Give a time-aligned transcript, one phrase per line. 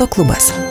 [0.00, 0.69] sporto klubas.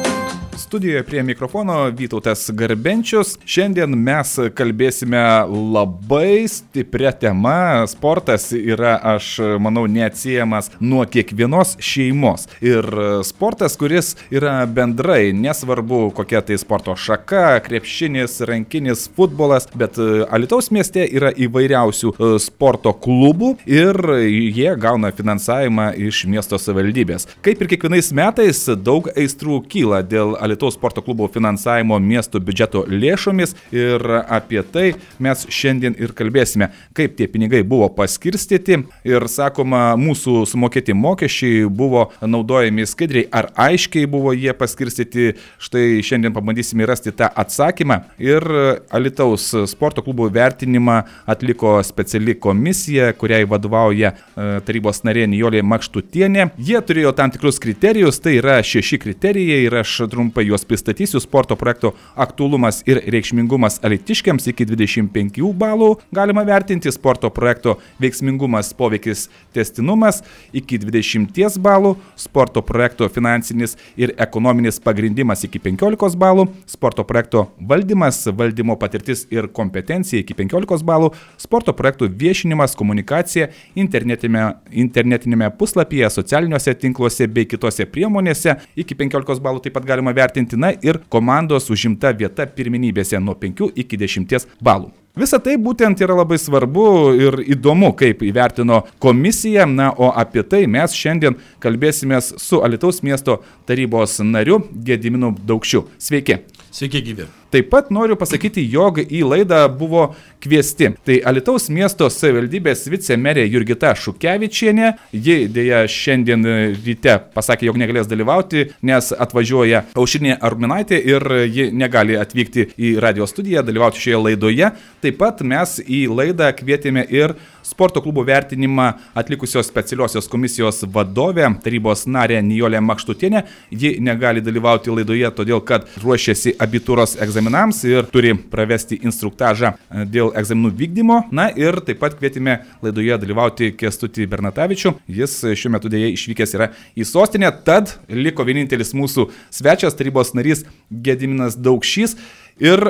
[0.70, 3.32] Studijoje prie mikrofono Vytautas Garbenčius.
[3.42, 7.88] Šiandien mes kalbėsime labai stiprią temą.
[7.90, 12.46] Sportas yra, aš manau, neatsiejamas nuo kiekvienos šeimos.
[12.62, 12.86] Ir
[13.26, 19.98] sportas, kuris yra bendrai, nesvarbu kokia tai sporto šaka, krepšinis, rankinis, futbolas, bet
[20.30, 22.14] Alitaus mieste yra įvairiausių
[22.46, 23.98] sporto klubų ir
[24.30, 27.26] jie gauna finansavimą iš miesto savivaldybės.
[27.42, 32.82] Kaip ir kiekvienais metais, daug aistrų kyla dėl Alitaus Lietuvos sporto klubo finansavimo miestų biudžeto
[32.92, 33.54] lėšomis.
[33.72, 34.90] Ir apie tai
[35.24, 38.82] mes šiandien ir kalbėsime, kaip tie pinigai buvo paskirstyti.
[39.08, 43.30] Ir sakoma, mūsų sumokėti mokesčiai buvo naudojami skaidriai.
[43.32, 45.38] Ar aiškiai buvo jie paskirstyti.
[45.64, 48.02] Štai šiandien pabandysime rasti tą atsakymą.
[48.20, 48.44] Ir
[48.92, 56.50] Alitaus sporto klubo vertinimą atliko speciali komisija, kuriai vadovauja e, tarybos narė Nijolė Makštutienė.
[56.60, 61.22] Jie turėjo tam tikrus kriterijus, tai yra šeši kriterijai ir aš trumpai juos pristatysiu.
[61.24, 69.28] Sporto projekto aktualumas ir reikšmingumas alitiškiams iki 25 balų galima vertinti, sporto projekto veiksmingumas, poveikis,
[69.56, 70.24] testinumas
[70.56, 75.44] iki 20 balų, sporto projekto finansinis ir ekonominis pagrindimas.
[75.48, 80.24] Iki 15 balų, sporto projekto valdymas, valdymo patirtis ir kompetencija.
[80.24, 88.56] Iki 15 balų, sporto projektų viešinimas, komunikacija internetinėme, internetinėme puslapyje, socialiniuose tinkluose bei kitose priemonėse.
[88.80, 93.72] Iki 15 balų taip pat galima vertinti vertintina ir komandos užimta vieta pirmenybėse nuo 5
[93.76, 94.92] iki 10 balų.
[95.16, 96.86] Visa tai būtent yra labai svarbu
[97.18, 103.42] ir įdomu, kaip įvertino komisija, na, o apie tai mes šiandien kalbėsime su Alitaus miesto
[103.68, 105.88] tarybos nariu Gediminu Daukščiu.
[106.00, 106.40] Sveiki.
[106.72, 107.28] Sveiki, gyvi.
[107.50, 110.12] Taip pat noriu pasakyti, jog į laidą buvo
[110.44, 110.92] kviesti.
[111.06, 114.92] Tai Alitaus miesto savivaldybės vicemerė Jurgita Šukevičienė.
[115.18, 116.46] Ji dėja šiandien
[116.86, 123.26] ryte pasakė, jog negalės dalyvauti, nes atvažiuoja Aušinė Arminaitė ir ji negali atvykti į radio
[123.30, 124.70] studiją, dalyvauti šioje laidoje.
[125.02, 127.34] Taip pat mes į laidą kvietėme ir
[127.70, 128.88] sporto klubo vertinimą
[129.18, 133.44] atlikusios specialiosios komisijos vadovė, tarybos narė Nijolė Makštutienė.
[133.70, 139.76] Ji negali dalyvauti laidoje, todėl kad ruošiasi abitūros egzaminams ir turi pravesti instruktažą
[140.10, 141.20] dėl egzaminų vykdymo.
[141.36, 144.96] Na ir taip pat kvietėme laidoje dalyvauti Kestutį Bernatavičių.
[145.20, 150.66] Jis šiuo metu dėja išvykęs yra į sostinę, tad liko vienintelis mūsų svečias, tarybos narys
[150.90, 152.18] Gediminas Daukšys.
[152.60, 152.84] Ir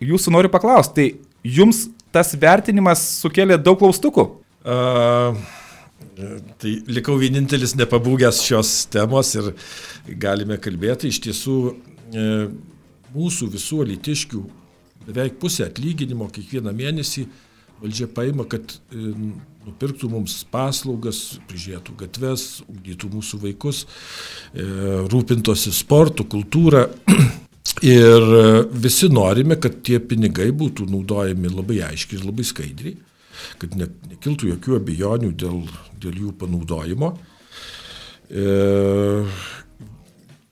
[0.00, 1.08] jūsų noriu paklausti, tai
[1.44, 4.26] jums tas vertinimas sukėlė daug klaustukų?
[4.60, 5.38] Uh,
[6.60, 9.52] tai likau vienintelis nepabūgęs šios temos ir
[10.20, 11.10] galime kalbėti.
[11.10, 11.56] Iš tiesų,
[12.12, 12.24] e,
[13.14, 14.42] mūsų visų litiškių
[15.06, 17.26] beveik pusę atlyginimo kiekvieną mėnesį
[17.80, 19.12] valdžia paima, kad e,
[19.66, 23.84] nupirktų mums paslaugas, prižiūrėtų gatves, ugdytų mūsų vaikus,
[24.52, 24.66] e,
[25.12, 26.88] rūpintosi sportu, kultūrą.
[27.80, 28.42] Ir e,
[28.82, 32.96] visi norime, kad tie pinigai būtų naudojami labai aiškiai ir labai skaidriai,
[33.62, 35.62] kad ne, nekiltų jokių abejonių dėl,
[36.02, 37.14] dėl jų panaudojimo.
[38.30, 38.44] E,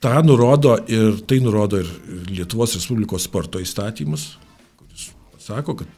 [0.01, 1.91] tą nurodo ir tai nurodo ir
[2.31, 4.31] Lietuvos Respublikos sporto įstatymas,
[4.79, 5.11] kuris
[5.43, 5.97] sako, kad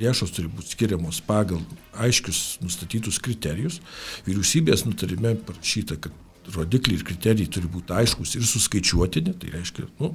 [0.00, 1.60] lėšos turi būti skiriamos pagal
[2.00, 3.80] aiškius nustatytus kriterijus.
[4.26, 10.14] Vyriausybės nutarime parašyta, kad rodikliai ir kriterijai turi būti aiškus ir suskaičiuotini, tai reiškia, nu,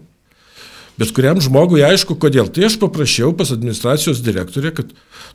[1.00, 2.48] Bet kuriam žmogui aišku, kodėl.
[2.52, 4.94] Tai aš paprašiau pas administracijos direktorę, kad,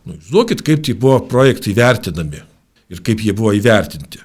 [0.08, 2.40] nu, žinokit, kaip tai buvo projektai vertinami
[2.90, 4.22] ir kaip jie buvo įvertinti.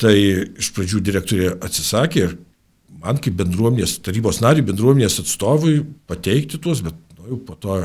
[0.00, 2.38] Tai iš pradžių direktorė atsisakė ir
[3.04, 7.82] man kaip bendruomenės, tarybos nariui, bendruomenės atstovui pateikti tuos, bet nu, jau po to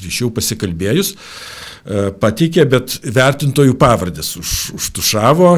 [0.00, 5.52] grįžčiau pasikalbėjus, e, pateikė, bet vertintojų pavardės už, užtušavo,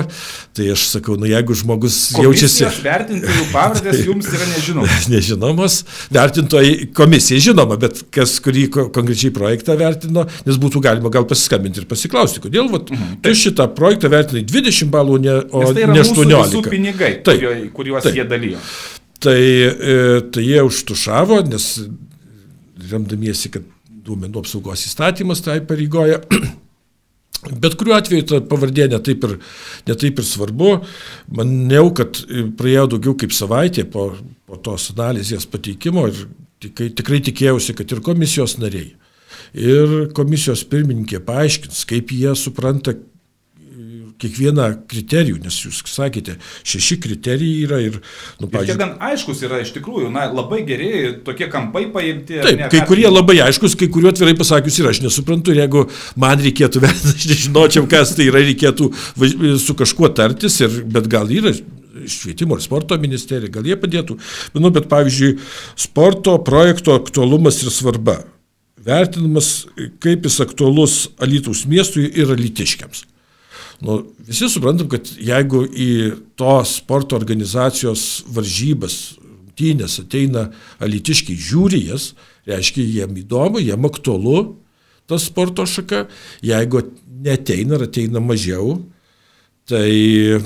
[0.56, 2.84] tai aš sakau, nu jeigu žmogus Komisijos jaučiasi...
[2.84, 5.08] Vertintojų pavardės tai, jums yra nežinomos.
[5.14, 5.78] Nežinomos,
[6.14, 11.90] vertintojai komisija žinoma, bet kas kurį konkrečiai projektą vertino, nes būtų galima gal pasiskambinti ir
[11.90, 16.64] pasiklausti, kodėl vat, mhm, tu šitą projektą vertinai 20 balų, ne, o tai ne 18.
[16.70, 18.18] pinigai, taip, kuriuos taip.
[18.18, 18.62] jie dalyjo.
[19.22, 19.98] Tai, e,
[20.34, 21.66] tai jie užtušavo, nes
[22.90, 23.66] remdamiesi, kad
[24.06, 26.20] duomenų apsaugos įstatymas tai pareigoja.
[27.62, 29.36] Bet kuriuo atveju ta pavardė netaip ir,
[29.88, 30.76] netaip ir svarbu.
[31.38, 32.20] Maniau, kad
[32.58, 34.12] praėjo daugiau kaip savaitė po,
[34.46, 36.26] po tos analizės pateikimo ir
[36.62, 38.92] tikrai, tikrai tikėjausi, kad ir komisijos nariai,
[39.58, 42.94] ir komisijos pirmininkė paaiškins, kaip jie supranta
[44.22, 46.36] kiekvieną kriterijų, nes jūs sakėte,
[46.68, 47.98] šeši kriterijai yra ir,
[48.40, 48.72] nu, pavyzdžiui.
[48.72, 50.92] Jie gan aiškus yra iš tikrųjų, na, labai geri,
[51.26, 52.38] tokie kampai paimti.
[52.38, 55.86] Taip, ne, kai kurie labai aiškus, kai kuriuo atvirai pasakius ir aš nesuprantu, jeigu
[56.20, 58.90] man reikėtų, aš nežinočiau, kas tai yra, reikėtų
[59.62, 61.54] su kažkuo tartis, ir, bet gal yra
[62.08, 64.18] švietimo ir sporto ministerija, gal jie padėtų.
[64.56, 65.36] Manau, bet pavyzdžiui,
[65.78, 68.22] sporto projekto aktualumas ir svarba.
[68.82, 69.68] Vertinamas,
[70.02, 73.04] kaip jis aktualus Alytaus miestui ir Alytiškiams.
[73.82, 73.98] Nu,
[74.28, 75.90] visi suprantam, kad jeigu į
[76.38, 79.00] tos sporto organizacijos varžybas,
[79.52, 80.50] rungtynės ateina
[80.80, 82.14] Alytiškiai žiūri jas,
[82.46, 84.56] reiškia, jiem įdomu, jiem aktualu
[85.06, 86.08] ta sporto šaka.
[86.42, 86.82] Jeigu
[87.22, 88.82] neteina ar ateina mažiau,
[89.66, 90.40] tai,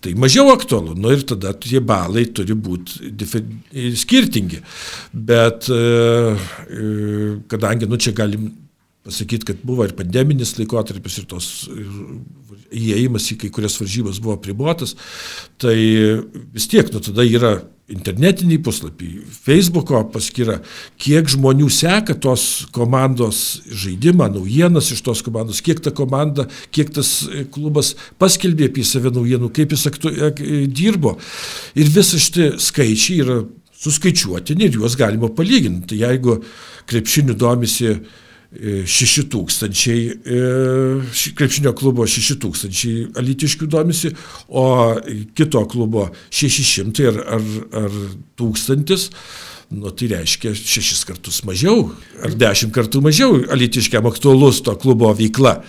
[0.00, 0.94] tai mažiau aktualu.
[0.94, 3.12] Nu ir tada tie balai turi būti
[3.96, 4.62] skirtingi.
[5.12, 5.82] Bet e,
[6.68, 8.52] e, kadangi, nu čia galim
[9.06, 11.90] pasakyti, kad buvo ir pandeminis laikotarpis, ir tos ir
[12.72, 14.94] įėjimas į kai kurias varžybas buvo pribuotas,
[15.60, 15.76] tai
[16.54, 17.56] vis tiek, nu tada yra
[17.92, 20.60] internetiniai puslapiai, Facebooko paskyra,
[21.02, 27.10] kiek žmonių seka tos komandos žaidimą, naujienas iš tos komandos, kiek ta komanda, kiek tas
[27.52, 30.40] klubas paskelbė apie save naujienų, kaip jis aktu, ak,
[30.72, 31.18] dirbo.
[31.76, 33.42] Ir visi šitie skaičiai yra
[33.82, 35.92] suskaičiuotini ir juos galima palyginti.
[35.92, 36.38] Tai jeigu
[36.90, 37.96] krepšiniu domisi
[38.52, 40.40] 6 tūkstančiai, e,
[41.38, 44.12] krepšinio klubo 6 tūkstančiai alitiškių domisi,
[44.48, 44.66] o
[45.36, 47.48] kito klubo 600 ar, ar,
[47.84, 47.96] ar
[48.38, 49.08] tūkstantis,
[49.72, 51.86] nu, tai reiškia šešis kartus mažiau
[52.20, 55.60] ar dešimt kartų mažiau alitiškiam aktualus to klubo veikla.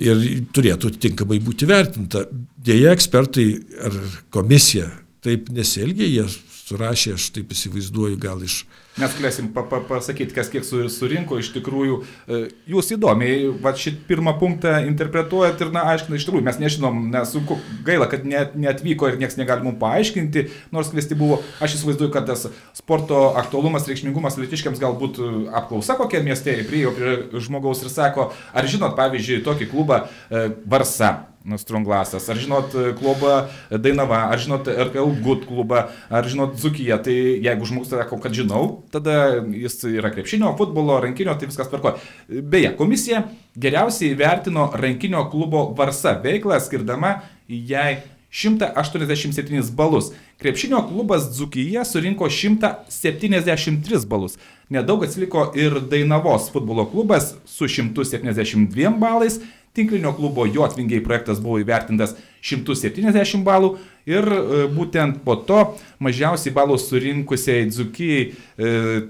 [0.00, 0.20] Ir
[0.54, 2.22] turėtų tinkamai būti vertinta.
[2.60, 3.46] Dėja, ekspertai
[3.84, 3.96] ar
[4.32, 4.86] komisija
[5.24, 6.28] taip nesielgia, jie
[6.68, 8.62] surašė, aš taip įsivaizduoju, gal iš
[8.98, 12.00] Mes galėsim pa, pa, pasakyti, kas kiek surinko iš tikrųjų.
[12.26, 12.40] E,
[12.72, 17.60] jūs įdomiai, va šitą pirmą punktą interpretuojat ir, na, aiškina, iš tikrųjų, mes nežinom, nesunku,
[17.86, 22.26] gaila, kad net, neatvyko ir niekas negali mums paaiškinti, nors kvesti buvo, aš įsivaizduoju, kad
[22.32, 25.32] tas sporto aktualumas, reikšmingumas litiškiams galbūt e,
[25.62, 27.16] apklausa kokia miestė, priejo prie
[27.46, 33.46] žmogaus ir sako, ar žinot, pavyzdžiui, tokį klubą e, Varsa Stronglasas, ar žinot e, klubą
[33.72, 38.82] Dainava, ar žinot RKL Good klubą, ar žinot Zukiją, tai jeigu žmogus sako, kad žinau,
[38.92, 41.94] tada jis yra krepšinio, futbolo, rankinio, tai viskas tvarko.
[42.28, 43.24] Beje, komisija
[43.56, 50.12] geriausiai vertino rankinio klubo Varsa veiklą, skirdama jai 187 balus.
[50.38, 54.38] Krepšinio klubas Dzukija surinko 173 balus.
[54.68, 59.40] Nedaug atsiliko ir Dainavos futbolo klubas su 172 balais
[59.76, 63.76] Tinklinio klubo Jotvingiai projektas buvo įvertintas 170 balų
[64.10, 65.60] ir e, būtent po to
[66.02, 68.32] mažiausiai balų surinkusiai Dzukijai e,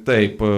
[0.07, 0.53] taip e,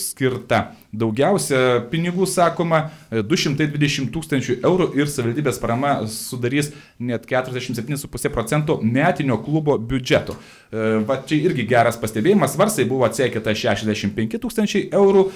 [0.00, 0.62] skirta
[0.92, 9.78] daugiausia pinigų, sakoma, 220 tūkstančių eurų ir savivaldybės parama sudarys net 47,5 procento metinio klubo
[9.78, 10.38] biudžeto.
[11.08, 15.28] Va čia irgi geras pastebėjimas, Varsai buvo atsiekita 65 tūkstančiai eurų,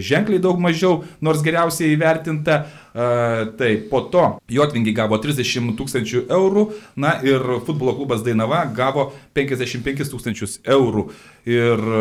[0.00, 2.62] ženkliai daug mažiau, nors geriausiai įvertinta.
[2.98, 6.64] Tai po to Jotvingiai gavo 30 tūkstančių eurų,
[6.98, 11.04] na ir futbolo klubas Dainava gavo 55 tūkstančius eurų.
[11.48, 12.00] Ir e,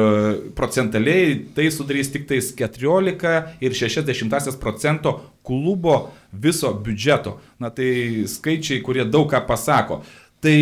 [0.57, 2.49] procentaliai tai sudarys tik tais
[3.01, 7.37] 14,6 procento klubo viso biudžeto.
[7.59, 10.01] Na tai skaičiai, kurie daug ką pasako.
[10.43, 10.57] Tai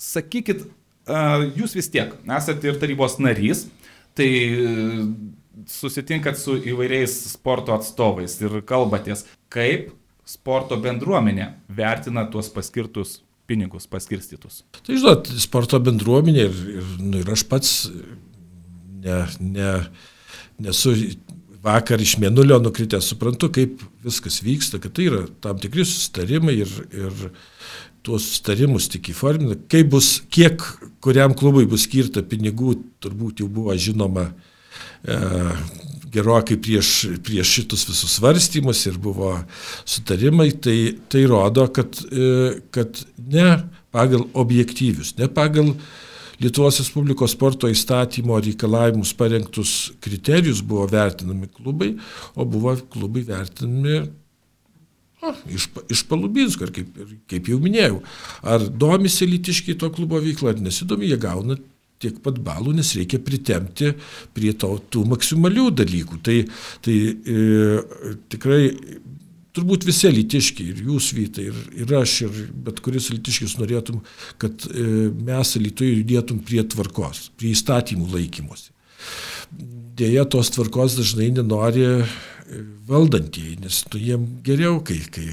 [0.00, 0.64] sakykit,
[1.56, 3.66] jūs vis tiek esate ir tarybos narys,
[4.16, 5.06] tai e,
[5.70, 9.90] susitinkat su įvairiais sporto atstovais ir kalbatės, kaip
[10.28, 13.20] sporto bendruomenė vertina tuos paskirtus
[13.50, 14.62] pinigus paskirstytus?
[14.78, 17.72] Tai žinot, sporto bendruomenė ir, ir, nu, ir aš pats
[19.02, 19.72] ne, ne,
[20.62, 20.94] nesu
[21.64, 26.72] vakar iš mėnulio nukritęs, suprantu, kaip viskas vyksta, kad tai yra tam tikri sustarimai ir,
[26.96, 27.26] ir
[28.06, 29.58] tuos sustarimus tik įformina.
[29.70, 30.62] Kaip bus, kiek
[31.04, 34.30] kuriam klubui bus skirta pinigų, turbūt jau buvo žinoma
[35.04, 35.18] e,
[36.12, 36.92] gerokai prieš,
[37.24, 39.34] prieš šitus visus svarstymus ir buvo
[39.84, 40.78] sutarimai, tai,
[41.12, 43.50] tai rodo, kad, e, kad ne
[43.94, 45.74] pagal objektyvius, ne pagal
[46.40, 51.92] Lietuvos Respublikos sporto įstatymo reikalavimus parengtus kriterijus buvo vertinami klubai,
[52.34, 53.98] o buvo klubai vertinami
[55.20, 56.96] o, iš, iš Palubinsko, kaip,
[57.28, 58.00] kaip jau minėjau.
[58.40, 61.58] Ar domisi litiškai to klubo veikla, ar nesidomi, jie gauna
[62.00, 63.92] tiek pat balų, nes reikia pritemti
[64.32, 66.20] prie to, tų maksimalių dalykų.
[66.24, 66.36] Tai,
[66.84, 67.40] tai e,
[68.32, 68.62] tikrai
[69.56, 74.02] turbūt visi litiški, ir jūs vytai, ir, ir aš, ir bet kuris litiškis norėtum,
[74.42, 78.70] kad e, mes Lietuvoje judėtum prie tvarkos, prie įstatymų laikymosi.
[80.00, 81.86] dėja tos tvarkos dažnai nenori
[82.88, 85.28] valdantieji, nes tu jiem geriau, kai, kai,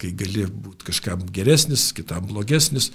[0.00, 2.90] kai gali būti kažkam geresnis, kitam blogesnis,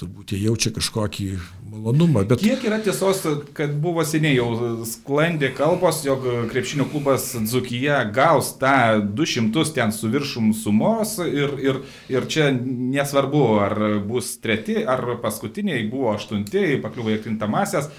[0.00, 1.28] turbūt jie jaučia kažkokį
[1.68, 2.24] malonumą.
[2.28, 2.42] Bet...
[2.42, 3.22] Kiek yra tiesos,
[3.56, 10.10] kad buvo seniai jau sklandė kalbos, jog krepšinio klubas Dzukyje gaus tą 200 ten su
[10.12, 11.82] viršum sumos ir, ir,
[12.12, 17.92] ir čia nesvarbu, ar bus treti, ar paskutiniai buvo aštunti, pakliuvo į krintamasias.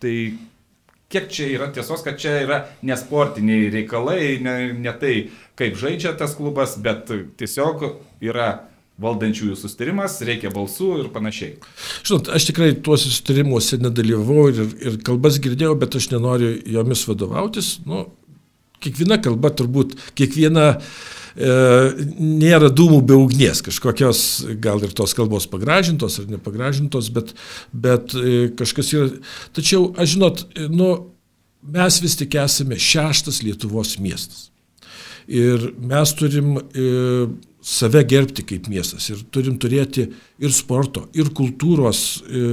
[0.00, 0.14] Tai
[1.10, 5.14] kiek čia yra tiesos, kad čia yra nesportiniai reikalai, ne, ne tai,
[5.58, 7.86] kaip žaidžia tas klubas, bet tiesiog
[8.22, 8.50] yra
[9.00, 11.54] valdančiųjų sustarimas, reikia balsų ir panašiai.
[12.04, 17.78] Žinot, aš tikrai tuose sustarimuose nedalyvau ir, ir kalbas girdėjau, bet aš nenoriu jomis vadovautis.
[17.88, 18.04] Nu,
[18.84, 20.82] kiekviena kalba turbūt, kiekviena e,
[21.36, 24.22] nėra dūmų be ugnies, kažkokios
[24.62, 27.34] gal ir tos kalbos pagražintos ar nepagražintos, bet,
[27.72, 29.08] bet e, kažkas yra.
[29.56, 30.90] Tačiau, aš žinot, e, nu,
[31.62, 34.48] mes vis tik esame šeštas Lietuvos miestas.
[35.30, 36.86] Ir mes turim e,
[37.62, 40.08] save gerbti kaip miestas ir turim turėti
[40.40, 42.44] ir sporto, ir kultūros e,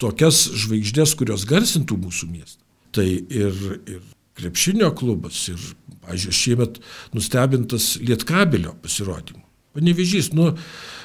[0.00, 2.62] tokias žvaigždės, kurios garsintų mūsų miestą.
[2.96, 4.00] Tai ir, ir
[4.38, 5.60] krepšinio klubas, ir,
[6.06, 6.80] pažiūrėjau, šiemet
[7.16, 9.42] nustebintas Lietkabelio pasirodymu.
[9.76, 10.52] Panevežys, nu,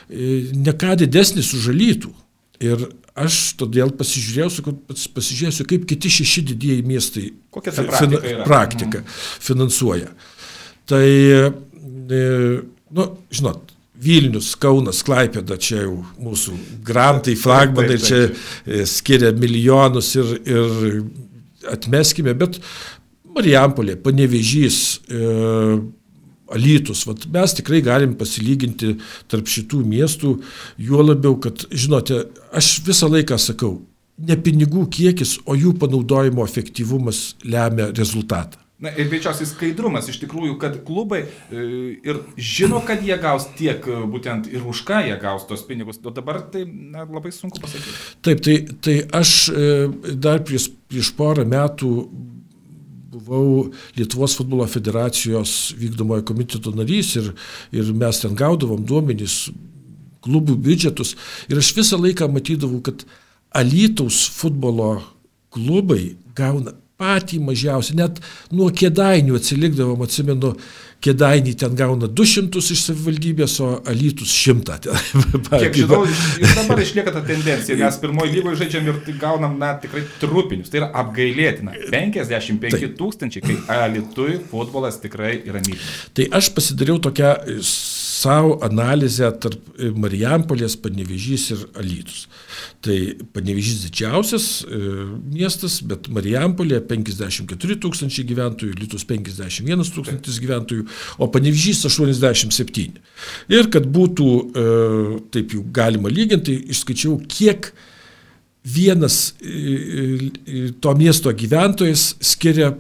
[0.08, 2.13] e, ne ką didesnis užalytų.
[2.62, 2.86] Ir
[3.17, 4.75] aš todėl pasižiūrėjau,
[5.15, 9.20] pasižiūrėsiu, kaip kiti šeši didieji miestai Kokia ta praktika, fin, praktika mhm.
[9.50, 10.13] finansuoja.
[10.91, 12.22] Tai, e,
[12.96, 16.55] nu, žinot, Vilnius, Kaunas, Klaipėda, čia jau mūsų
[16.86, 22.58] grantai, flagmanai, čia e, skiria milijonus ir, ir atmeskime, bet
[23.36, 25.80] Marijampolė, Panevežys, e,
[26.52, 28.98] Alytus, vat mes tikrai galim pasilyginti
[29.32, 30.34] tarp šitų miestų,
[30.84, 33.78] juo labiau, kad, žinote, aš visą laiką sakau,
[34.20, 38.60] ne pinigų kiekis, o jų panaudojimo efektyvumas lemia rezultatą.
[38.82, 41.66] Na ir greičiausiai skaidrumas iš tikrųjų, kad klubai e,
[42.02, 46.00] ir žino, kad jie gaus tiek e, būtent ir už ką jie gaus tos pinigus,
[46.02, 47.94] o dabar tai na, labai sunku pasakyti.
[48.26, 49.68] Taip, tai, tai aš e,
[50.18, 51.92] dar prieš, prieš porą metų
[53.12, 57.32] buvau Lietuvos futbolo federacijos vykdomojo komiteto narys ir,
[57.75, 59.50] ir mes ten gaudavom duomenys,
[60.24, 61.15] klubų biudžetus.
[61.51, 63.03] Ir aš visą laiką matydavau, kad
[63.51, 65.01] Alytaus futbolo
[65.51, 68.22] klubai gauna patį mažiausią, net
[68.53, 70.53] nuo kėdainių atsilikdavom, atsimenu,
[71.01, 74.77] kėdainį ten gauna 200 iš savivaldybės, o alytus 100.
[75.50, 76.03] Kiek žinau,
[76.60, 80.70] dabar išlieka ta tendencija, nes pirmoji lygoje žaidžiam ir gaunam, na, tikrai trupinius.
[80.72, 81.74] Tai yra apgailėtina.
[81.89, 86.05] 55 tūkstančiai, kai alitui futbolas tikrai yra mylimas.
[86.17, 87.34] Tai aš pasidariau tokią
[88.22, 92.25] savo analizę tarp Marijampolės, Panevežys ir Alytus.
[92.86, 92.98] Tai
[93.36, 94.80] Panevežys didžiausias e,
[95.34, 100.88] miestas, bet Marijampolė 54 tūkstančiai gyventojų, Alytus 51 tūkstantis gyventojų,
[101.22, 103.00] o Panevežys 87.
[103.54, 104.68] Ir kad būtų e,
[105.34, 107.72] taip jau galima lyginti, išskaičiau, kiek
[108.62, 112.75] vienas e, to miesto gyventojas skiria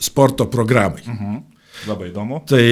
[0.00, 1.04] sporto programai.
[1.06, 1.42] Mhm.
[1.88, 2.40] Labai įdomu.
[2.48, 2.64] Tai,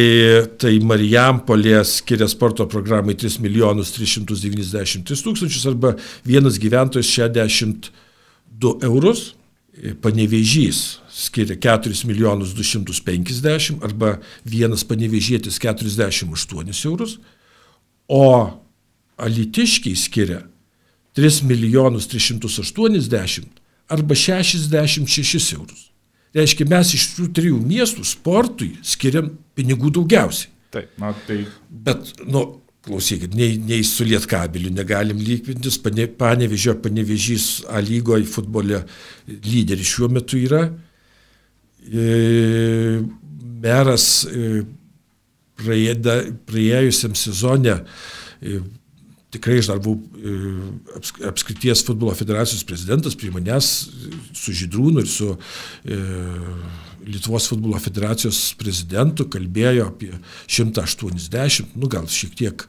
[0.60, 9.32] tai Marijampolė skiria sporto programai 3 milijonus 393 tūkstančius arba vienas gyventojas 62 eurus.
[10.04, 17.16] Panevežys skiria 4 milijonus 250 arba vienas panevežėtis 48 eurus,
[18.08, 18.52] o
[19.16, 20.42] alitiškiai skiria
[21.16, 23.48] 3 milijonus 380
[23.88, 25.91] arba 66 eurus.
[26.36, 30.48] Reiškia, mes iš tų trijų miestų sportui skiriam pinigų daugiausiai.
[30.72, 31.42] Taip, na tai.
[31.68, 32.46] Bet, nu,
[32.86, 38.80] klausykit, nei, nei su Lietkabiliu negalim lygpintis, pane, panevežio, panevežys A lygoje futbole
[39.28, 40.64] lyderis šiuo metu yra.
[41.82, 43.02] E,
[43.62, 44.62] meras e,
[45.60, 48.62] praėjusiam sezone e,
[49.32, 53.68] tikrai aš dar buvau e, apskrities futbolo federacijos prezidentas prie manęs
[54.36, 55.32] su Žydrūnu ir su
[55.84, 56.00] e,
[57.02, 60.12] Lietuvos futbolo federacijos prezidentu kalbėjo apie
[60.46, 62.66] 180, nu gal šiek tiek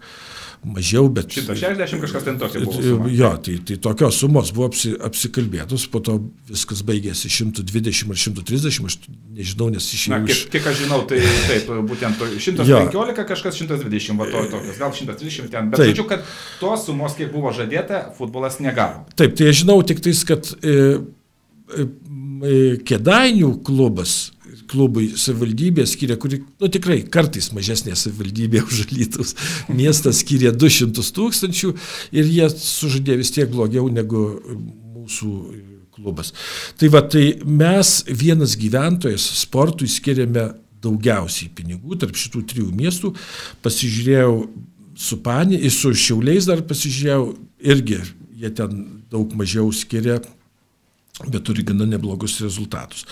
[0.64, 1.32] mažiau, bet...
[1.32, 2.82] 160 kažkas ten tokio buvo.
[2.82, 3.10] Suma.
[3.12, 6.18] Jo, tai, tai tokios sumos buvo apsi, apsikalbėtos, po to
[6.50, 8.98] viskas baigėsi 120 ar 130, aš
[9.36, 10.20] nežinau, nes išėjau.
[10.20, 13.18] Na, kiek, kiek aš žinau, tai taip, būtent 115 jo.
[13.34, 16.28] kažkas 120, va to tokios, gal 130 ten, bet žodžiu, kad
[16.62, 19.04] tos sumos, kiek buvo žadėta, futbolas negavo.
[19.20, 20.78] Taip, tai aš žinau tik tais, kad e,
[21.76, 21.90] e,
[22.44, 24.34] e Kedainių klubas
[24.74, 29.36] klubui savivaldybė skiria, kuri, nu tikrai, kartais mažesnė savivaldybė už Lytus,
[29.70, 31.76] miestas skiria 200 tūkstančių
[32.18, 34.26] ir jie sužadė vis tiek blogiau negu
[34.98, 35.32] mūsų
[35.94, 36.34] klubas.
[36.80, 40.50] Tai va, tai mes vienas gyventojas sportui skiriame
[40.84, 43.14] daugiausiai pinigų tarp šitų trijų miestų.
[43.64, 44.38] Pasižiūrėjau
[45.00, 47.28] su Panė, su Šiauliais dar pasižiūrėjau,
[47.74, 48.02] irgi
[48.44, 50.20] jie ten daug mažiau skiria,
[51.22, 53.04] bet turi gana neblogus rezultatus.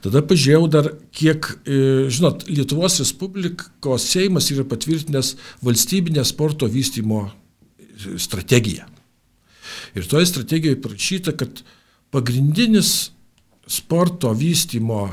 [0.00, 7.26] Tada pažiūrėjau dar, kiek, e, žinot, Lietuvos Respublikos Seimas yra patvirtinęs valstybinę sporto vystymo
[8.16, 8.88] strategiją.
[9.94, 11.60] Ir toje strategijoje parašyta, kad
[12.10, 13.10] pagrindinis
[13.68, 15.10] sporto vystymo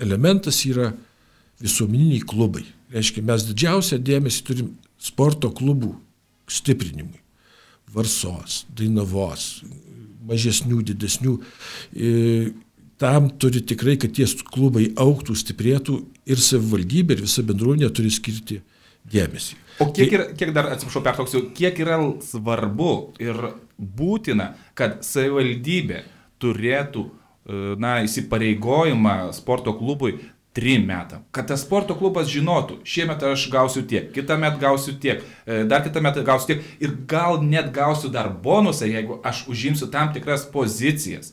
[0.00, 0.92] elementas yra
[1.64, 2.66] visuomeniniai klubai.
[2.92, 4.70] Reiškia, mes didžiausią dėmesį turim
[5.00, 5.94] sporto klubų
[6.50, 7.20] stiprinimui.
[7.90, 9.62] Varsos, Dainavos,
[10.30, 11.36] mažesnių, didesnių.
[11.94, 12.10] E,
[13.00, 15.96] tam turi tikrai, kad tie klubai auktų, stiprėtų
[16.30, 18.60] ir savivaldybė, ir visa bendruomenė turi skirti
[19.10, 19.58] dėmesį.
[19.80, 22.90] O kiek, yra, kiek dar, atsiprašau, pertoksiu, kiek yra svarbu
[23.22, 23.38] ir
[23.78, 26.02] būtina, kad savivaldybė
[26.40, 27.12] turėtų e,
[27.80, 30.18] na, įsipareigojimą sporto klubui
[30.60, 31.24] trim metam.
[31.32, 35.80] Kad tas sporto klubas žinotų, šiemet aš gausiu tiek, kitą metą gausiu tiek, e, dar
[35.86, 40.44] kitą metą gausiu tiek ir gal net gausiu dar bonusą, jeigu aš užimsiu tam tikras
[40.44, 41.32] pozicijas.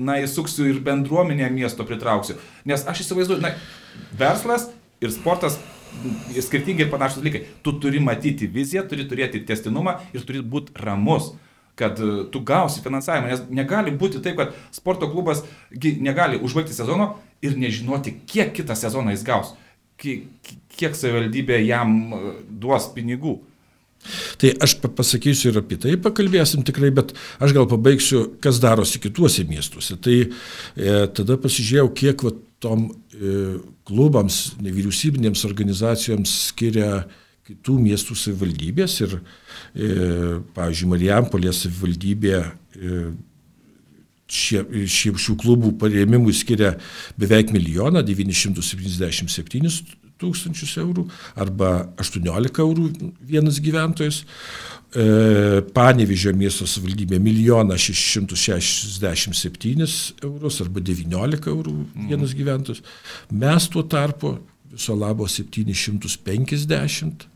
[0.00, 2.38] Na, įsuksiu ir bendruomenę miesto pritrauksiu.
[2.64, 3.50] Nes aš įsivaizduoju, na,
[4.16, 5.58] verslas ir sportas
[6.40, 7.42] skirtingi ir panašus dalykai.
[7.64, 11.34] Tu turi matyti viziją, turi turėti testinumą ir turi būti ramus
[11.74, 15.42] kad e, tu gausi finansavimą, nes negali būti taip, kad sporto klubas
[15.72, 19.54] negali užbaigti sezono ir nežinoti, kiek kitą sezoną jis gaus,
[20.00, 22.20] kiek, savivaldybė jam e,
[22.62, 23.38] duos pinigų.
[24.40, 29.44] Tai aš pasakysiu ir apie tai pakalbėsim tikrai, bet aš gal pabaigsiu, kas darosi kituose
[29.46, 29.94] miestuose.
[30.02, 33.34] Tai e, tada pasižiūrėjau, kiek va, tom e,
[33.86, 37.04] klubams, nevyriausybinėms organizacijoms skiria
[37.46, 39.92] kitų miestų savivaldybės ir, e,
[40.56, 43.04] pavyzdžiui, Marijampolės savivaldybė e,
[44.32, 46.74] šie, šie, šių klubų parėmimui skiria
[47.20, 51.04] beveik milijoną 977 tūkstančius eurų
[51.42, 51.70] arba
[52.00, 52.84] 18 eurų
[53.26, 54.16] vienas gyventojas.
[54.92, 55.04] E,
[55.74, 59.86] Panevižio miesto savivaldybė 1 667
[60.28, 61.74] eurus arba 19 eurų
[62.10, 62.80] vienas gyventojas.
[63.32, 64.28] Mes tuo tarpu
[64.72, 67.26] viso labo 750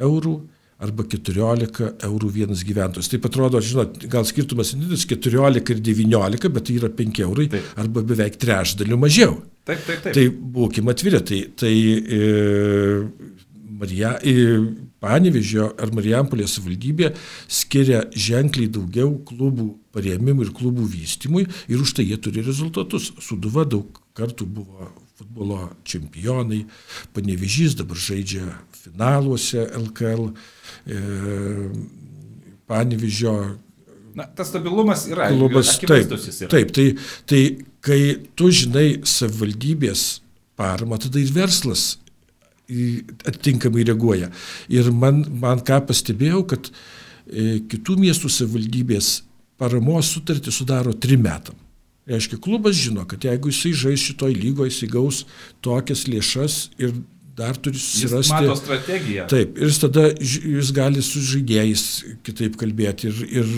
[0.00, 0.34] eurų
[0.80, 3.10] arba 14 eurų vienas gyventojas.
[3.12, 7.72] Tai atrodo, žinot, gal skirtumas nedidelis 14 ir 19, bet tai yra 5 eurai taip.
[7.80, 9.36] arba beveik trečdaliu mažiau.
[9.68, 10.14] Taip, taip, taip.
[10.16, 10.24] Tai
[10.56, 12.22] būkime atviri, tai, tai e,
[13.80, 14.56] Marija, e,
[15.00, 17.14] Panevežio ar Marijampolės valdybė
[17.48, 23.08] skiria ženkliai daugiau klubų parėmimui ir klubų vystymui ir už tai jie turi rezultatus.
[23.24, 26.66] Suduva daug kartų buvo futbolo čempionai,
[27.16, 28.44] Panevežys dabar žaidžia
[28.84, 30.30] finaluose LKL.
[30.86, 31.00] E,
[32.70, 33.34] Panevižio.
[34.14, 35.30] Na, tas stabilumas yra.
[35.34, 36.50] Klubas, taip, yra.
[36.50, 36.86] taip tai,
[37.26, 37.42] tai
[37.82, 38.00] kai
[38.38, 40.20] tu žinai savivaldybės
[40.58, 41.96] paramą, tada ir verslas
[43.26, 44.28] atitinkamai reaguoja.
[44.70, 49.16] Ir man, man ką pastebėjau, kad e, kitų miestų savivaldybės
[49.60, 51.58] paramos sutartį sudaro trim metam.
[52.10, 55.24] Reiškia, klubas žino, kad jeigu jisai žais šitoj lygoje, jisai gaus
[55.62, 56.94] tokias lėšas ir
[57.40, 58.28] dar turi susirasti.
[58.28, 59.26] Jis mato strategiją.
[59.32, 61.86] Taip, ir tada jis gali su žaidėjais
[62.26, 63.54] kitaip kalbėti ir, ir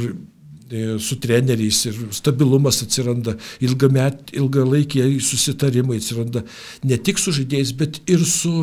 [1.02, 6.44] su treneriais ir stabilumas atsiranda, ilgamet, ilgalaikiai susitarimai atsiranda
[6.88, 8.54] ne tik su žaidėjais, bet ir su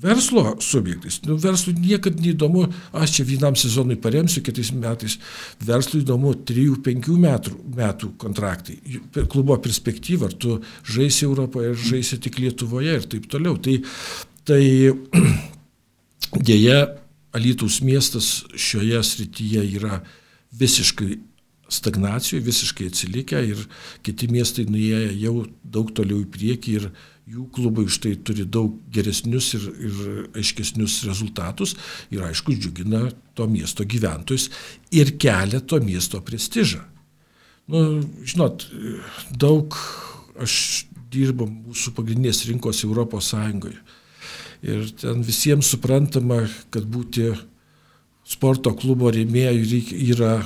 [0.00, 1.20] verslo subjektais.
[1.26, 5.18] Nu, verslui niekada neįdomu, aš čia vienam sezonui paremsiu, kitais metais.
[5.66, 8.78] Verslui įdomu 3-5 metų, metų kontraktai.
[9.30, 13.58] Klubo perspektyva, ar tu žaisi Europoje, ar žaisi tik Lietuvoje ir taip toliau.
[13.58, 13.80] Tai,
[14.48, 14.62] tai
[16.48, 16.80] dėja,
[17.30, 20.00] Alytaus miestas šioje srityje yra
[20.58, 21.18] visiškai
[21.70, 23.62] stagnacijoje, visiškai atsilikę ir
[24.06, 26.88] kiti miestai nuėję jau daug toliau į priekį ir
[27.30, 30.00] jų klubai už tai turi daug geresnius ir, ir
[30.40, 31.76] aiškesnius rezultatus
[32.10, 33.04] ir aišku džiugina
[33.38, 34.48] to miesto gyventojus
[34.90, 36.82] ir kelia to miesto prestižą.
[37.70, 38.66] Nu, žinot,
[39.30, 39.76] daug
[40.42, 43.78] aš dirbu mūsų pagrindinės rinkos Europos Sąjungoje.
[44.66, 46.42] Ir ten visiems suprantama,
[46.74, 47.30] kad būti
[48.30, 49.82] sporto klubo rėmėjų
[50.14, 50.38] yra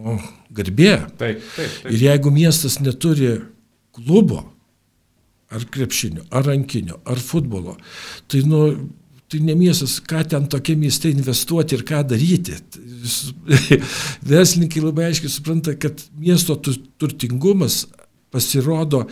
[0.00, 0.18] nu,
[0.54, 0.94] garbė.
[1.18, 1.92] Taip, taip, taip.
[1.92, 3.36] Ir jeigu miestas neturi
[3.96, 4.44] klubo,
[5.50, 7.76] ar krepšinio, ar rankinio, ar futbolo.
[8.30, 8.60] Tai, nu,
[9.30, 12.58] tai ne miestas, ką ten tokie miestai investuoti ir ką daryti.
[14.30, 17.84] Verslininkai labai aiškiai supranta, kad miesto turtingumas
[18.30, 19.06] pasirodo,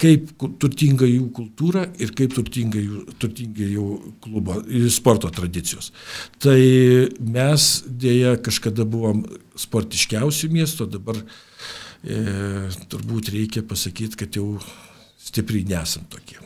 [0.00, 3.86] kaip turtinga jų kultūra ir kaip turtinga jų, turtinga jų
[4.24, 4.58] klubo,
[4.92, 5.92] sporto tradicijos.
[6.42, 6.58] Tai
[7.20, 9.24] mes dėja kažkada buvom
[9.56, 12.20] sportiškiausių miesto, dabar e,
[12.92, 14.58] turbūt reikia pasakyti, kad jau
[15.26, 16.42] stipriai nesam tokie.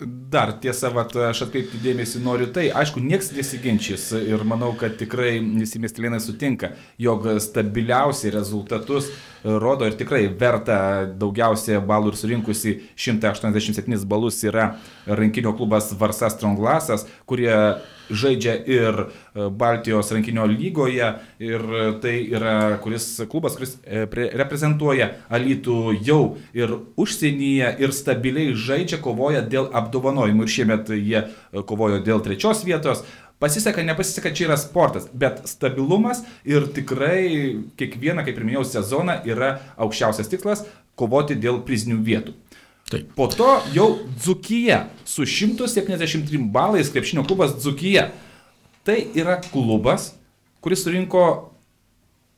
[0.00, 5.34] Dar tiesa, vat, aš atkreipti dėmesį noriu tai, aišku, nieks nesiginčys ir manau, kad tikrai
[5.42, 9.10] visi miestelėnai sutinka, jog stabiliausiai rezultatus
[9.44, 10.78] rodo ir tikrai verta
[11.20, 14.70] daugiausia balų ir surinkusi 187 balus yra
[15.04, 17.52] rankinio klubas Varsas Stronglasas, kurie
[18.10, 21.64] žaidžia ir e, Baltijos rankinio lygoje ir
[22.02, 24.04] tai yra kuris klubas, kuris e,
[24.38, 26.20] reprezentuoja Alytų jau
[26.56, 32.64] ir užsienyje ir stabiliai žaidžia, kovoja dėl apdovanojimų ir šiemet jie e, kovojo dėl trečios
[32.66, 33.04] vietos.
[33.40, 39.54] Pasiseka, nepasiseka, čia yra sportas, bet stabilumas ir tikrai kiekvieną, kaip ir minėjau, sezoną yra
[39.80, 40.66] aukščiausias tikslas-
[41.00, 42.34] kovoti dėl prizinių vietų.
[42.90, 43.10] Taip.
[43.14, 48.08] Po to jau Dzukija su 173 balais krepšinio klubas Dzukija.
[48.86, 50.14] Tai yra klubas,
[50.64, 51.52] kuris surinko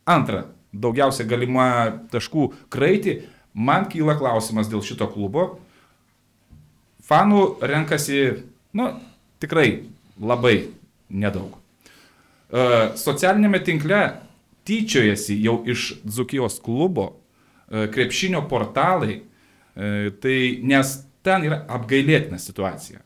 [0.04, 1.66] antrą daugiausia galima
[2.12, 3.20] taškų kraitį.
[3.52, 5.58] Man kyla klausimas dėl šito klubo.
[7.04, 8.22] Fanų renkasi,
[8.78, 8.88] nu,
[9.42, 9.82] tikrai
[10.20, 10.70] labai
[11.12, 11.58] nedaug.
[12.48, 14.00] E, socialinėme tinkle
[14.68, 19.20] tyčiojasi jau iš Dzukijos klubo e, krepšinio portalai,
[19.74, 20.36] tai
[20.68, 20.92] nes
[21.24, 23.02] ten yra apgailėtina situacija.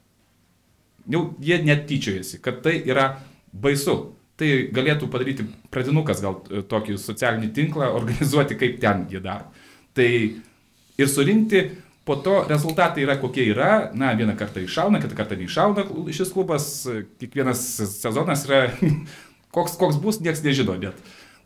[1.07, 3.13] Jau jie net tyčiojasi, kad tai yra
[3.53, 4.15] baisu.
[4.37, 9.49] Tai galėtų padaryti pradinukas gal tokį socialinį tinklą, organizuoti kaip ten jie daro.
[9.97, 10.09] Tai
[11.01, 11.63] ir surinkti
[12.07, 15.83] Po to rezultatai yra kokie yra, na, vieną kartą iššauna, kitą kartą neiššauna
[16.15, 16.67] šis klubas,
[17.19, 17.63] kiekvienas
[17.97, 18.61] sezonas yra,
[19.55, 21.01] koks, koks bus, niekas nežino net.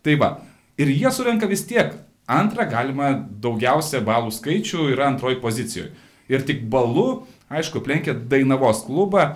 [0.05, 0.29] Tai va,
[0.77, 1.97] ir jie surenka vis tiek
[2.31, 3.12] antrą galima
[3.43, 5.90] daugiausia balų skaičių yra antroji pozicijoje.
[6.31, 9.33] Ir tik balų, aišku, plenkia Dainavos klubą,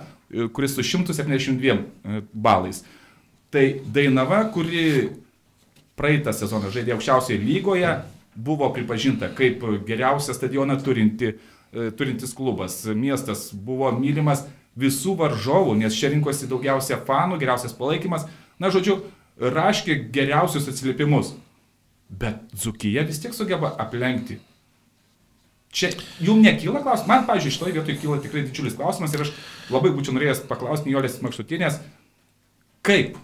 [0.55, 2.83] kuris su 172 e, balais.
[3.51, 5.11] Tai Dainava, kuri
[5.95, 7.91] praeitą sezoną žaidė aukščiausioje lygoje,
[8.35, 11.35] buvo pripažinta kaip geriausią stadioną turinti,
[11.71, 12.81] e, turintis klubas.
[12.95, 18.27] Miestas buvo mylimas visų varžovų, nes čia rinkosi daugiausia fanų, geriausias palaikymas.
[18.59, 19.01] Na, žodžiu,
[19.39, 21.33] raškė geriausius atsiliepimus.
[22.09, 24.39] Bet Dzukija vis tiek sugeba aplenkti.
[25.75, 25.91] Čia
[26.23, 29.33] jums nekyla klausimas, man, pažiūrėjau, šitoje vietoje kyla tikrai didžiulis klausimas ir aš
[29.73, 31.81] labai būčiau norėjęs paklausti Nijolės Makštutinės,
[32.85, 33.17] kaip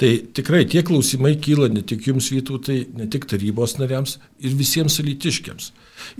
[0.00, 4.96] Tai tikrai tie klausimai kyla ne tik jums vytautai, ne tik tarybos nariams ir visiems
[5.02, 5.70] alytiškiams.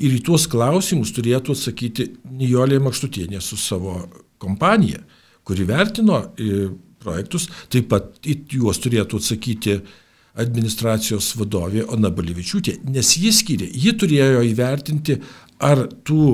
[0.04, 3.96] Ir į tuos klausimus turėtų atsakyti Nijolė Makštutienė su savo
[4.40, 5.00] kompanija,
[5.48, 6.68] kuri vertino e,
[7.00, 9.78] projektus, taip pat į juos turėtų atsakyti
[10.38, 15.18] administracijos vadovė Ona Balivičiūtė, nes jis skyrė, ji turėjo įvertinti,
[15.60, 16.26] ar tų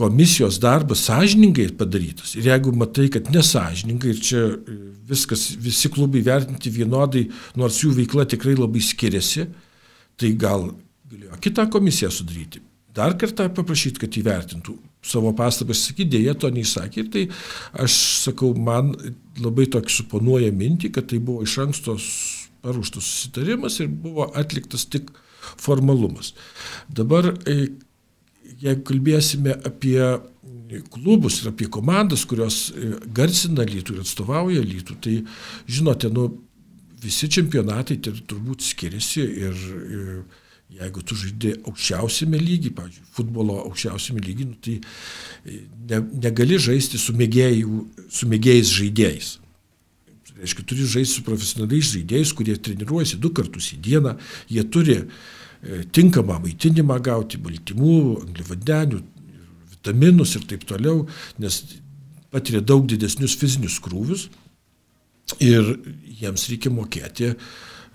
[0.00, 2.32] komisijos darbas sąžiningai padarytas.
[2.38, 4.76] Ir jeigu matai, kad nesažiningai ir čia e,
[5.10, 7.26] viskas, visi klubai vertinti vienodai,
[7.60, 9.44] nors jų veikla tikrai labai skiriasi,
[10.16, 10.70] tai gal
[11.10, 12.62] galėjo kitą komisiją sudaryti.
[12.96, 14.74] Dar kartą paprašyti, kad įvertintų
[15.06, 17.04] savo pastabas, sakyti, dėja to neįsakė.
[17.04, 17.22] Ir tai
[17.84, 18.92] aš sakau, man
[19.40, 21.96] labai tokį suponuoja mintį, kad tai buvo iš anksto
[22.62, 25.10] paruoštas susitarimas ir buvo atliktas tik
[25.60, 26.34] formalumas.
[26.88, 27.70] Dabar e,
[28.60, 30.02] jeigu kalbėsime apie
[30.92, 35.16] klubus ir apie komandas, kurios e, garsina lytų ir atstovauja lytų, tai
[35.70, 36.28] žinote, nu,
[37.00, 44.22] visi čempionatai tai turbūt skiriasi ir, ir jeigu tu žaidži aukščiausiame lygiai, pavyzdžiui, futbolo aukščiausiame
[44.24, 49.38] lygiai, nu, tai e, ne, negali žaisti su mėgėjais žaidėjais.
[50.40, 54.16] Reiškia, turi žaisti su profesionaliais žaidėjais, kurie treniruojasi du kartus į dieną,
[54.48, 55.02] jie turi
[55.60, 59.00] E, tinkamą maitinimą gauti, baltymų, angliavandenių,
[59.74, 61.02] vitaminus ir taip toliau,
[61.40, 61.58] nes
[62.32, 64.30] patiria daug didesnius fizinius krūvius
[65.44, 65.74] ir
[66.22, 67.34] jiems reikia mokėti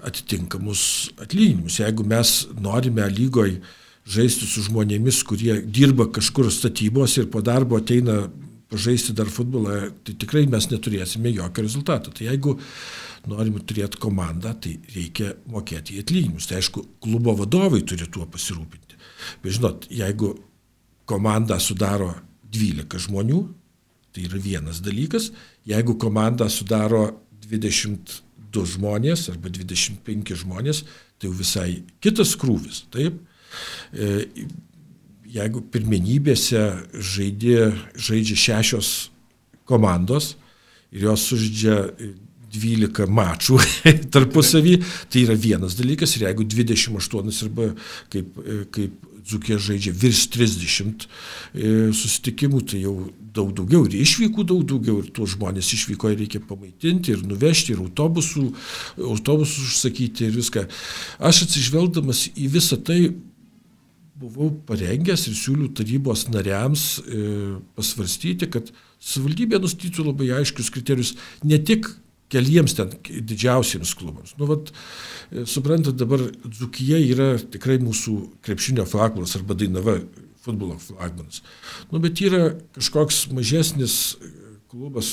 [0.06, 0.84] atitinkamus
[1.26, 1.80] atlyginimus.
[1.82, 3.58] Jeigu mes norime lygoj
[4.06, 8.28] žaisti su žmonėmis, kurie dirba kažkur statybos ir po darbo ateina
[8.76, 12.12] pažaisti dar futbolą, tai tikrai mes neturėsime jokio rezultato.
[12.12, 12.58] Tai jeigu
[13.32, 16.50] norim turėti komandą, tai reikia mokėti į atlyginimus.
[16.50, 19.00] Tai aišku, klubo vadovai turi tuo pasirūpinti.
[19.44, 20.36] Bet žinot, jeigu
[21.10, 22.12] komanda sudaro
[22.54, 23.42] 12 žmonių,
[24.16, 25.32] tai yra vienas dalykas.
[25.68, 27.08] Jeigu komanda sudaro
[27.46, 30.84] 22 žmonės arba 25 žmonės,
[31.20, 31.70] tai jau visai
[32.04, 32.86] kitas krūvis.
[32.94, 33.20] Taip?
[35.36, 36.62] E, jeigu pirmenybėse
[36.96, 38.92] žaidė, žaidžia šešios
[39.68, 40.36] komandos
[40.92, 41.80] ir jos sužaidžia
[42.56, 43.60] 12 mačų
[44.16, 44.78] tarpusavį,
[45.12, 47.74] tai yra vienas dalykas ir jeigu 28 arba
[48.14, 48.40] kaip,
[48.72, 51.08] kaip Dzukė žaidžia virš 30
[51.98, 52.92] susitikimų, tai jau
[53.34, 57.74] daug daugiau ir išvykų daug daugiau ir tuos žmonės išvyko ir reikia pamaitinti ir nuvežti
[57.74, 58.44] ir autobusų,
[59.02, 60.68] autobusų užsakyti ir viską.
[61.18, 63.00] Aš atsižvelgdamas į visą tai
[64.20, 68.72] buvau parengęs ir siūliu tarybos nariams e, pasvarstyti, kad
[69.04, 71.90] savivaldybė nustatytų labai aiškius kriterijus ne tik
[72.32, 74.34] keliems ten didžiausiems klubams.
[74.40, 74.72] Nu, vat,
[75.32, 80.00] e, suprantat, dabar Dzukija yra tikrai mūsų krepšinio flagmanas arba Dainava
[80.46, 81.44] futbolo flagmanas.
[81.92, 84.34] Nu, bet yra kažkoks mažesnis e,
[84.72, 85.10] klubas,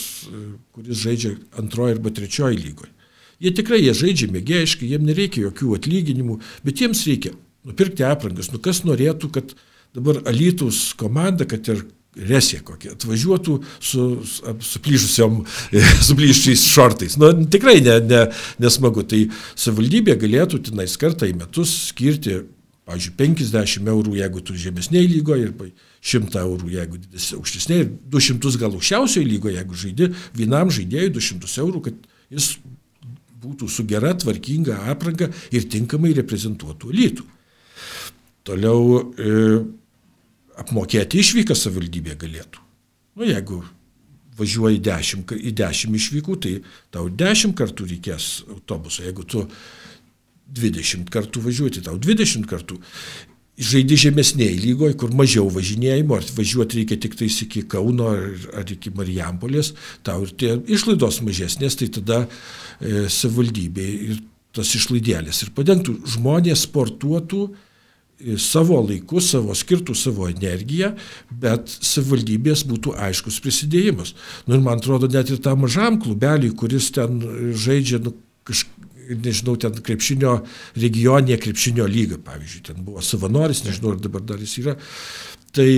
[0.74, 2.94] kuris žaidžia antroje arba trečioje lygoje.
[3.42, 7.34] Jie tikrai, jie žaidžia mėgėjiškai, jiems nereikia jokių atlyginimų, bet jiems reikia
[7.68, 8.50] nupirkti aprangas.
[8.52, 9.56] Nu kas norėtų, kad
[9.96, 14.06] dabar Alytus komanda, kad ir resė kokia, atvažiuotų su
[14.68, 15.38] suplyšusiom,
[16.08, 17.16] suplyšusiais šortais.
[17.20, 18.24] Nu, tikrai ne, ne,
[18.60, 19.06] nesmagu.
[19.08, 19.24] Tai
[19.56, 22.42] savivaldybė galėtų tenais kartą į metus skirti,
[22.88, 25.72] pavyzdžiui, 50 eurų, jeigu tu žemesnėje lygoje, ir
[26.12, 27.00] 100 eurų, jeigu
[27.38, 32.56] aukštesnėje, ir 200 gal aukščiausioje lygoje, jeigu žaidži vienam žaidėjui 200 eurų, kad jis
[33.42, 37.24] būtų su gera, tvarkinga apranga ir tinkamai reprezentuotų lytų.
[38.46, 39.36] Toliau e,
[40.62, 42.62] apmokėti išvyką savivaldybė galėtų.
[43.18, 43.60] Nu, jeigu
[44.38, 46.54] važiuoji dešimt, į dešimt išvykų, tai
[46.94, 49.04] tau dešimt kartų reikės autobuso.
[49.04, 49.44] Jeigu tu
[50.52, 52.78] dvidešimt kartų važiuoti, tai tau dvidešimt kartų.
[53.62, 58.22] Žaidži žemesnėje lygoje, kur mažiau važinėjimo, ar važiuoti reikia tik tais iki Kauno ar,
[58.62, 59.74] ar iki Marijampolės,
[60.06, 64.22] tau ir tie išlaidos mažesnės, tai tada e, savivaldybė ir
[64.56, 67.44] tas išlaidėlės ir padengtų žmonės sportuotų,
[68.40, 70.92] savo laiku, savo skirtų savo energiją,
[71.42, 74.14] bet savivaldybės būtų aiškus prisidėjimas.
[74.46, 77.20] Nu, ir man atrodo, net ir tam mažam klubeliui, kuris ten
[77.58, 78.14] žaidžia, nu,
[78.48, 78.82] kažkaip
[79.22, 80.38] nežinau, ten krepšinio
[80.78, 84.76] regioninė krepšinio lyga, pavyzdžiui, ten buvo savanoris, nežinau, ar dabar dar jis yra,
[85.52, 85.68] tai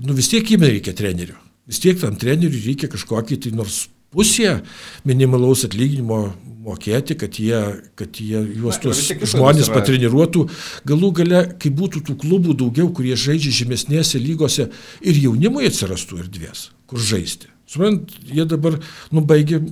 [0.00, 1.36] nu, vis tiek jiem reikia trenerių.
[1.70, 4.60] Vis tiek tam treneriui reikia kažkokį, tai nors pusė
[5.06, 6.20] minimalaus atlyginimo
[6.60, 7.60] mokėti, kad jie,
[7.98, 9.00] kad jie juos tuos
[9.32, 10.46] žmonės patreniruotų.
[10.88, 14.68] Galų gale, kai būtų tų klubų daugiau, kurie žaidžia žemesnėse lygose
[15.00, 17.48] ir jaunimui atsirastų erdvės, kur žaisti.
[17.70, 18.80] Suprant, jie dabar
[19.14, 19.62] nubaigė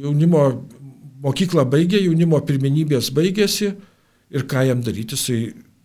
[0.00, 0.46] jaunimo
[1.24, 3.74] mokyklą baigė, jaunimo pirmenybės baigėsi
[4.34, 5.40] ir ką jam daryti, jisai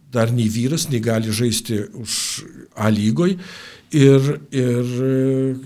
[0.09, 2.15] dar nei vyras, nei gali žaisti už
[2.79, 3.35] A lygoj
[3.95, 4.89] Ir, ir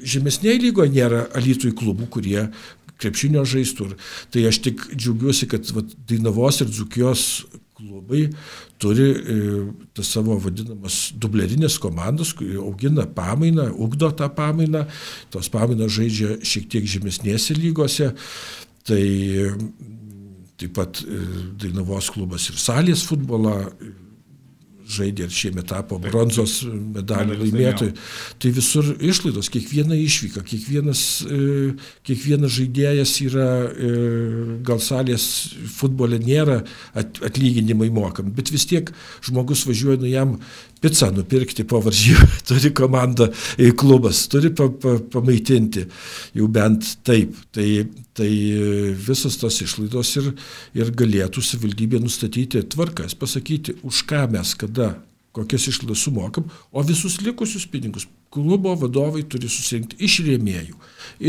[0.07, 2.45] žemesnėje lygoje nėra alytui klubų, kurie
[3.03, 3.89] krepšinio žaistų.
[4.31, 7.25] Tai aš tik džiaugiuosi, kad vat, Dainavos ir Dzukijos
[7.73, 8.27] klubai
[8.81, 9.37] turi e,
[9.95, 14.85] tas savo vadinamas dublerinės komandos, kurie augina pamainą, ugdo tą pamainą,
[15.33, 18.13] tos pamainos žaidžia šiek tiek žemesnėse lygose.
[18.87, 19.03] Tai
[20.59, 21.19] taip pat e,
[21.59, 23.57] Dainavos klubas ir salės futbolą
[24.97, 27.93] žaidė ir šiemet tapo bronzos medalių laimėtojai.
[28.39, 31.39] Tai visur išlaidos, kiekviena išvyka, kiekvienas, e,
[32.07, 33.93] kiekvienas žaidėjas yra, e,
[34.65, 35.25] gal salės
[35.77, 36.61] futbole nėra
[36.95, 38.93] atlyginimai mokami, bet vis tiek
[39.25, 40.37] žmogus važiuoja, nu jam
[40.83, 43.29] pizzą nupirkti po varžybų, turi komanda,
[43.79, 45.87] klubas, turi pa, pa, pamaitinti,
[46.37, 47.39] jau bent taip.
[47.53, 47.69] Tai,
[48.13, 48.29] tai
[49.07, 50.29] visos tos išlaidos ir,
[50.77, 54.93] ir galėtų savivaldybė nustatyti tvarkas, pasakyti, už ką mes kada
[55.33, 60.77] kokias išlaidas sumokam, o visus likusius pinigus klubo vadovai turi susirinkti iš rėmėjų,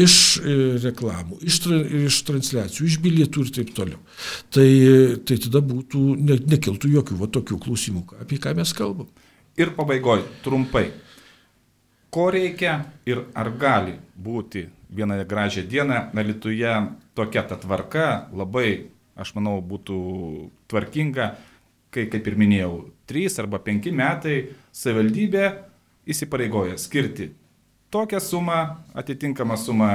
[0.04, 1.60] iš e, reklamų, iš,
[2.04, 4.00] iš transliacijų, iš bilietų ir taip toliau.
[4.52, 4.68] Tai,
[5.28, 9.08] tai tada būtų, ne, nekiltų jokių va, tokių klausimų, apie ką mes kalbam.
[9.54, 10.88] Ir pabaigoje, trumpai,
[12.10, 16.72] ko reikia ir ar gali būti vieną gražią dieną Alituje
[17.14, 19.98] tokia ta tvarka, labai, aš manau, būtų
[20.66, 21.28] tvarkinga,
[21.94, 22.72] kai, kaip ir minėjau,
[23.06, 24.36] 3 arba 5 metai
[24.74, 25.46] savivaldybė
[26.10, 27.30] įsipareigoja skirti
[27.94, 28.60] tokią sumą,
[28.94, 29.90] atitinkamą sumą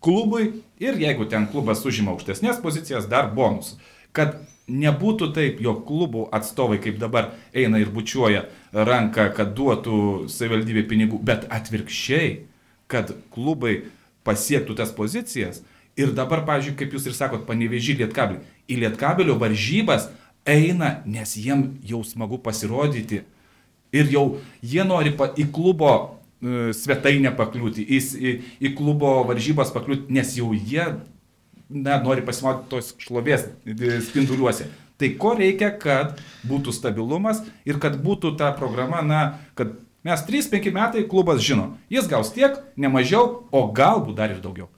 [0.00, 3.74] klubui ir jeigu ten klubas užima aukštesnės pozicijas, dar bonus.
[4.16, 10.84] Kad nebūtų taip, jog klubų atstovai kaip dabar eina ir bučiuoja ranką, kad duotų savivaldybė
[10.90, 12.42] pinigų, bet atvirkščiai,
[12.90, 13.86] kad klubai
[14.26, 15.62] pasiektų tas pozicijas.
[15.96, 18.42] Ir dabar, pavyzdžiui, kaip jūs ir sakot, panevežį lietkabelį.
[18.68, 20.10] Į lietkabelio varžybas
[20.46, 23.22] eina, nes jiem jau smagu pasirodyti.
[23.96, 24.26] Ir jau
[24.60, 30.34] jie nori pa, į klubo e, svetainę pakliūti, į, į, į klubo varžybas pakliūti, nes
[30.36, 30.84] jau jie
[31.70, 33.48] na, nori pasimatyti tos šlovės
[34.10, 34.68] spinduliuose.
[34.96, 39.20] Tai ko reikia, kad būtų stabilumas ir kad būtų ta programa, na,
[39.58, 39.74] kad
[40.06, 44.70] mes 3-5 metai klubas žino, jis gaus tiek, ne mažiau, o galbūt dar ir daugiau.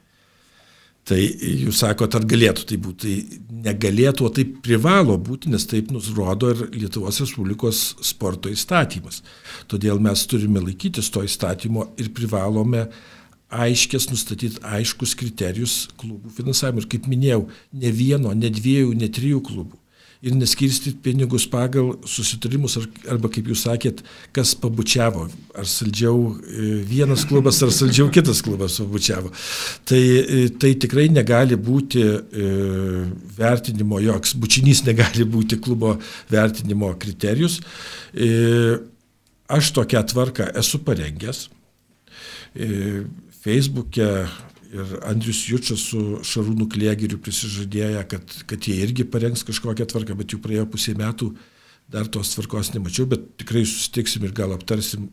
[1.09, 3.13] Tai jūs sakote, ar galėtų tai būti.
[3.39, 9.23] Tai negalėtų, o tai privalo būti, nes taip nurodo ir Lietuvos Respublikos sporto įstatymas.
[9.71, 12.85] Todėl mes turime laikytis to įstatymo ir privalome
[13.49, 16.85] aiškės nustatyti aiškus kriterijus klubų finansavimui.
[16.85, 19.81] Ir kaip minėjau, ne vieno, ne dviejų, ne trijų klubų
[20.23, 22.75] ir neskirstyti pinigus pagal susitarimus,
[23.11, 24.01] arba kaip jūs sakėt,
[24.35, 29.31] kas pabučiavo, ar saldžiau e, vienas klubas, ar saldžiau kitas klubas pabučiavo.
[29.87, 32.49] Tai, e, tai tikrai negali būti e,
[33.39, 35.95] vertinimo, joks bučinys negali būti klubo
[36.33, 37.61] vertinimo kriterijus.
[39.49, 41.47] Aš tokią tvarką esu parengęs.
[43.39, 44.09] Facebook'e
[44.73, 50.35] ir Andrius Jučas su Šarūnu Kliegeriu prisižadėję, kad, kad jie irgi parengs kažkokią tvarką, bet
[50.35, 51.31] jau praėjo pusė metų,
[51.89, 55.09] dar tos tvarkos nemačiau, bet tikrai susitiksim ir gal aptarsim,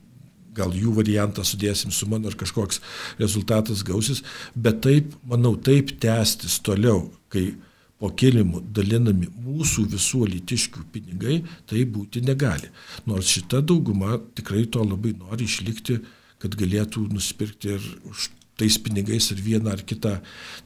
[0.56, 2.82] gal jų variantą sudėsim su mano ir kažkoks
[3.20, 4.24] rezultatas gausis,
[4.56, 7.54] bet taip, manau, taip tęstis toliau, kai
[8.00, 12.68] po kilimu dalinami mūsų visų litiškių pinigai, tai būti negali.
[13.08, 16.02] Nors šita dauguma tikrai to labai nori išlikti,
[16.44, 20.18] kad galėtų nusipirkti ir už tais pinigais ir vieną ar kitą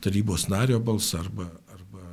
[0.03, 2.03] tarybos nario balsą arba, arba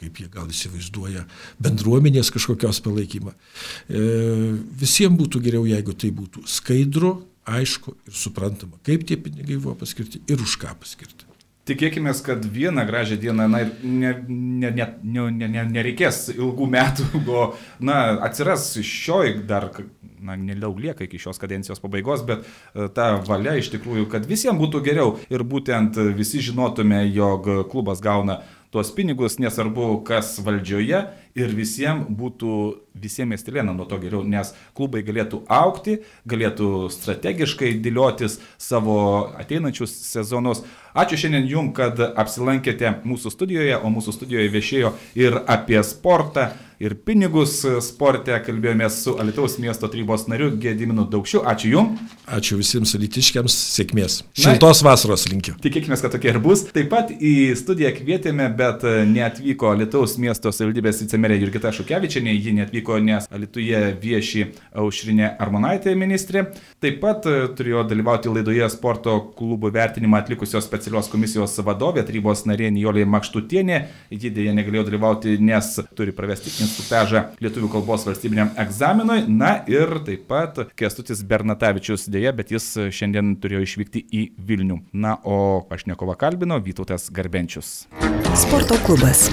[0.00, 1.26] kaip jie gal įsivaizduoja,
[1.62, 3.34] bendruomenės kažkokios palaikymą.
[3.88, 4.06] E,
[4.82, 10.22] visiems būtų geriau, jeigu tai būtų skaidru, aišku ir suprantama, kaip tie pinigai buvo paskirti
[10.30, 11.28] ir už ką paskirti.
[11.62, 14.86] Tikėkime, kad vieną gražią dieną, na ir ne, ne, ne,
[15.30, 17.06] ne, ne, nereikės ilgų metų,
[17.38, 17.44] o,
[17.78, 19.68] na, atsiras šioj dar,
[20.22, 24.60] na, nedaug lieka iki šios kadencijos pabaigos, bet e, ta valia iš tikrųjų, kad visiems
[24.62, 31.02] būtų geriau ir būtent visi žinotume, jog klubas gauna tuos pinigus, nesvarbu, kas valdžioje
[31.36, 32.52] ir visiems būtų,
[32.96, 38.96] visiems miestelėna nuo to geriau, nes klubai galėtų aukti, galėtų strategiškai dėliotis savo
[39.36, 40.64] ateinančius sezonus.
[40.96, 46.96] Ačiū šiandien jum, kad apsilankėte mūsų studijoje, o mūsų studijoje viešėjo ir apie sportą, ir
[47.06, 48.34] pinigus sporte.
[48.42, 51.42] Kalbėjomės su Alitaus miesto tarybos nariu Gediminu Daukščiu.
[51.48, 51.92] Ačiū jum.
[52.32, 54.18] Ačiū visiems alitiškiams, sėkmės.
[54.38, 55.54] Šiltos Na, vasaros linkiu.
[55.62, 56.64] Tikėkime, kad tokia ir bus.
[56.74, 62.98] Taip pat į studiją kvietėme, bet neatvyko Alitaus miesto savivaldybės vicemerė Jurgita Šukevičianė, ji neatvyko,
[63.04, 64.46] nes Alituje vieši
[64.82, 66.48] Aušrinė Armonaitė ministrė.
[66.82, 67.26] Taip pat
[67.58, 73.82] turėjo dalyvauti laidoje sporto klubų vertinimą atlikusios specialios komisijos vadovė, tarybos narė Nijolė Makštutienė.
[74.12, 79.22] Ji dėja negalėjo dalyvauti, nes turi pravesti instruktažą lietuvių kalbos valstybiniam egzaminui.
[79.28, 84.80] Na ir taip pat Kestutis Bernatavičius dėja, bet jis šiandien turėjo išvykti į Vilnių.
[84.92, 87.84] Na, o pašnekovą kalbino Vytautas Garbenčius.
[88.38, 89.28] Sporto klubas.